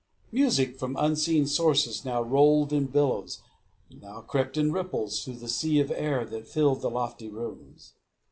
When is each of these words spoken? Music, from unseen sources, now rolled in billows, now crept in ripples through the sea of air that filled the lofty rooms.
Music, 0.31 0.79
from 0.79 0.95
unseen 0.97 1.45
sources, 1.45 2.03
now 2.03 2.23
rolled 2.23 2.73
in 2.73 2.87
billows, 2.87 3.43
now 3.91 4.19
crept 4.19 4.57
in 4.57 4.71
ripples 4.71 5.23
through 5.23 5.35
the 5.37 5.47
sea 5.47 5.79
of 5.79 5.91
air 5.91 6.25
that 6.25 6.47
filled 6.47 6.81
the 6.81 6.89
lofty 6.89 7.29
rooms. 7.29 7.93